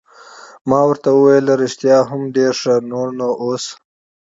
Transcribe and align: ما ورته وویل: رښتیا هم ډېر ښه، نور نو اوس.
ما 0.69 0.79
ورته 0.89 1.09
وویل: 1.13 1.45
رښتیا 1.63 1.97
هم 2.09 2.21
ډېر 2.37 2.53
ښه، 2.61 2.75
نور 2.91 3.07
نو 3.19 3.27
اوس. 3.41 3.65